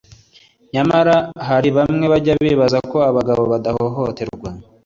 nyamara 0.73 1.15
hari 1.47 1.69
bamwe 1.77 2.05
bajya 2.13 2.33
bibaza 2.43 2.77
niba 2.83 3.01
abagabo 3.11 3.41
bo 3.43 3.49
badahohoterwa 3.53 4.49